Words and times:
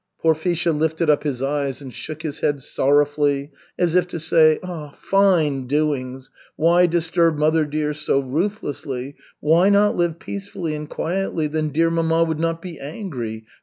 Porfisha 0.19 0.71
lifted 0.71 1.11
up 1.11 1.21
his 1.21 1.43
eyes 1.43 1.79
and 1.79 1.93
shook 1.93 2.23
his 2.23 2.39
head 2.39 2.63
sorrowfully, 2.63 3.51
as 3.77 3.93
if 3.93 4.07
to 4.07 4.19
say, 4.19 4.59
"Fine 4.97 5.67
doings. 5.67 6.31
Why 6.55 6.87
disturb 6.87 7.37
mother 7.37 7.65
dear 7.65 7.93
so 7.93 8.19
ruthlessly? 8.19 9.15
Why 9.41 9.69
not 9.69 9.95
live 9.95 10.17
peacefully 10.17 10.73
and 10.73 10.89
quietly? 10.89 11.45
Then 11.45 11.69
dear 11.69 11.91
mamma 11.91 12.23
would 12.23 12.39
not 12.39 12.63
be 12.63 12.79
angry. 12.79 13.45